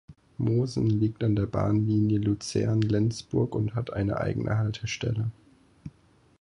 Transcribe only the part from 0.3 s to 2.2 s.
Mosen liegt an der Bahnlinie